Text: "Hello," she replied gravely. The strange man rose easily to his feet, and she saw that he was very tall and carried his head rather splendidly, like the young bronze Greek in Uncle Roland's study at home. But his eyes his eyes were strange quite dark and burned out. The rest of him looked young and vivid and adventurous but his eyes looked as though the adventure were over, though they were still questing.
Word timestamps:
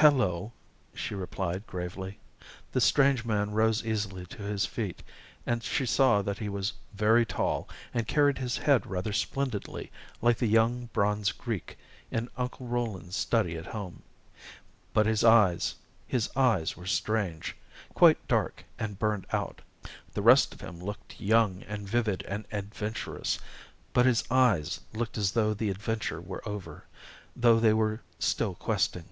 "Hello," 0.00 0.50
she 0.94 1.14
replied 1.14 1.66
gravely. 1.66 2.18
The 2.72 2.80
strange 2.80 3.26
man 3.26 3.50
rose 3.50 3.84
easily 3.84 4.24
to 4.26 4.38
his 4.40 4.64
feet, 4.64 5.02
and 5.44 5.62
she 5.62 5.84
saw 5.84 6.22
that 6.22 6.38
he 6.38 6.48
was 6.48 6.72
very 6.94 7.26
tall 7.26 7.68
and 7.92 8.08
carried 8.08 8.38
his 8.38 8.56
head 8.56 8.86
rather 8.86 9.12
splendidly, 9.12 9.92
like 10.22 10.38
the 10.38 10.46
young 10.46 10.86
bronze 10.94 11.32
Greek 11.32 11.76
in 12.10 12.30
Uncle 12.38 12.66
Roland's 12.66 13.14
study 13.14 13.58
at 13.58 13.66
home. 13.66 14.02
But 14.94 15.04
his 15.04 15.22
eyes 15.22 15.74
his 16.06 16.30
eyes 16.34 16.78
were 16.78 16.86
strange 16.86 17.54
quite 17.92 18.26
dark 18.26 18.64
and 18.78 18.98
burned 18.98 19.26
out. 19.32 19.60
The 20.14 20.22
rest 20.22 20.54
of 20.54 20.62
him 20.62 20.80
looked 20.80 21.20
young 21.20 21.62
and 21.64 21.86
vivid 21.86 22.22
and 22.22 22.46
adventurous 22.50 23.38
but 23.92 24.06
his 24.06 24.24
eyes 24.30 24.80
looked 24.94 25.18
as 25.18 25.32
though 25.32 25.52
the 25.52 25.68
adventure 25.68 26.22
were 26.22 26.48
over, 26.48 26.86
though 27.36 27.60
they 27.60 27.74
were 27.74 28.00
still 28.18 28.54
questing. 28.54 29.04